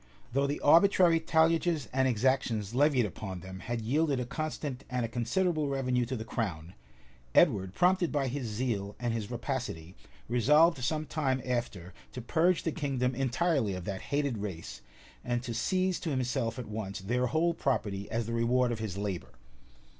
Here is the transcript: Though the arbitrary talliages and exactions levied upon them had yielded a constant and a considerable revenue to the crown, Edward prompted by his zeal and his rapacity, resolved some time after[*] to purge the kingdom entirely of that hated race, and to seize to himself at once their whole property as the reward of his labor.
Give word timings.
Though 0.33 0.47
the 0.47 0.59
arbitrary 0.61 1.19
talliages 1.19 1.87
and 1.93 2.07
exactions 2.07 2.73
levied 2.73 3.05
upon 3.05 3.41
them 3.41 3.59
had 3.59 3.81
yielded 3.83 4.19
a 4.19 4.25
constant 4.25 4.83
and 4.89 5.05
a 5.05 5.07
considerable 5.07 5.67
revenue 5.69 6.05
to 6.07 6.15
the 6.15 6.25
crown, 6.25 6.73
Edward 7.35 7.75
prompted 7.75 8.11
by 8.11 8.27
his 8.27 8.47
zeal 8.47 8.95
and 8.99 9.13
his 9.13 9.29
rapacity, 9.29 9.95
resolved 10.27 10.83
some 10.83 11.05
time 11.05 11.39
after[*] 11.45 11.93
to 12.13 12.19
purge 12.23 12.63
the 12.63 12.71
kingdom 12.71 13.13
entirely 13.13 13.75
of 13.75 13.85
that 13.85 14.01
hated 14.01 14.39
race, 14.39 14.81
and 15.23 15.43
to 15.43 15.53
seize 15.53 15.99
to 15.99 16.09
himself 16.09 16.57
at 16.57 16.65
once 16.65 17.01
their 17.01 17.27
whole 17.27 17.53
property 17.53 18.09
as 18.09 18.25
the 18.25 18.33
reward 18.33 18.71
of 18.71 18.79
his 18.79 18.97
labor. 18.97 19.33